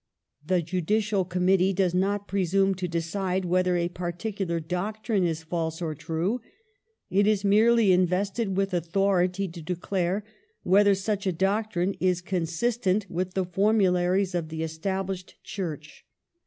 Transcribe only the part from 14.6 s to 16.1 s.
Established Church.